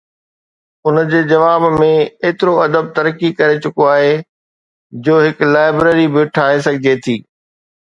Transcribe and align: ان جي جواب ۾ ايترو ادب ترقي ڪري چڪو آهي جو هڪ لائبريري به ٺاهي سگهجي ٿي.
ان 0.91 0.95
جي 1.11 1.19
جواب 1.31 1.65
۾ 1.73 1.89
ايترو 2.25 2.55
ادب 2.65 2.89
ترقي 2.97 3.33
ڪري 3.43 3.63
چڪو 3.67 3.87
آهي 3.93 4.11
جو 5.05 5.23
هڪ 5.29 5.51
لائبريري 5.55 6.13
به 6.17 6.29
ٺاهي 6.35 6.63
سگهجي 6.69 7.01
ٿي. 7.07 7.21